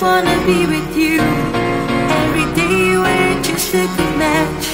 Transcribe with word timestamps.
just 0.00 0.02
wanna 0.02 0.46
be 0.46 0.66
with 0.66 0.96
you. 0.96 1.20
Every 1.20 2.46
day 2.54 2.96
we're 2.96 3.42
just 3.42 3.74
a 3.74 3.86
good 3.96 4.16
match. 4.16 4.64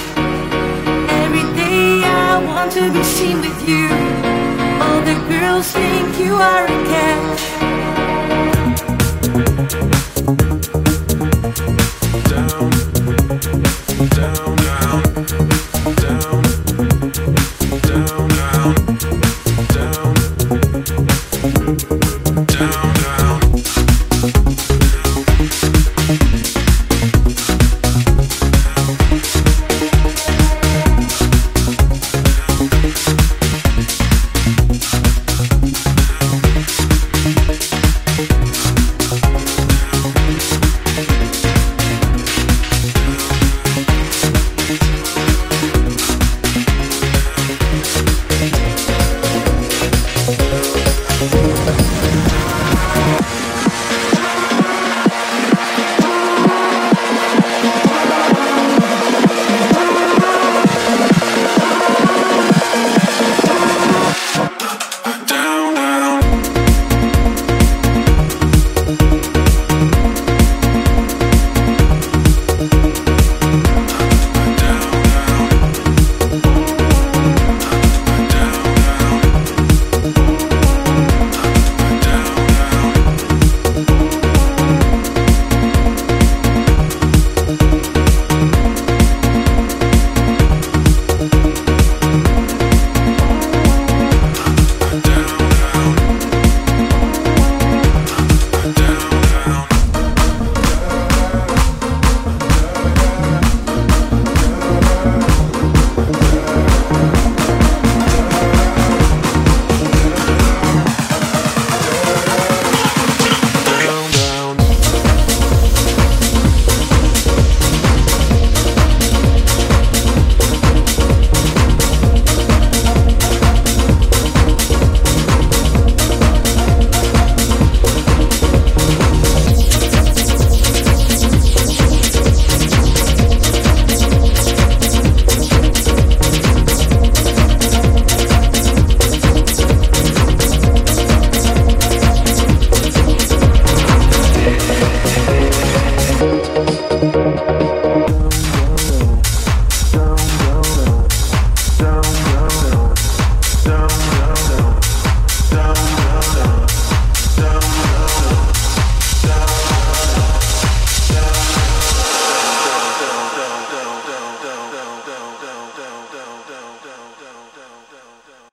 Every 1.23 1.47
day 1.57 2.05
I 2.05 2.39
want 2.45 2.71
to 2.73 2.93
be 2.93 3.03
seen 3.03 3.41
with 3.41 3.69
you. 3.69 3.89
All 4.85 5.01
the 5.01 5.19
girls 5.29 5.73
think 5.73 6.19
you 6.21 6.35
are 6.35 6.65
a 6.65 6.85
catch. 6.93 7.56